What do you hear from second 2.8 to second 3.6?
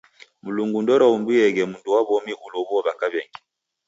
w'aka w'engi.